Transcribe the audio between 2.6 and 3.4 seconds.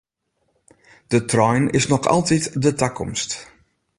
de takomst.